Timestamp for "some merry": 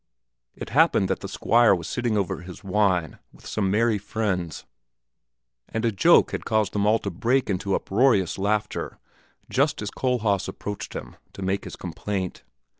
3.45-3.99